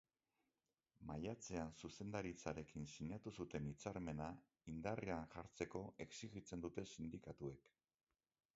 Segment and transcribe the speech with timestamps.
[1.09, 4.29] Maiatzean zuzendaritzarekin sinatu zuten hitzarmena
[4.73, 7.71] indarrean jartzeko exijitzen dute sindikatuek.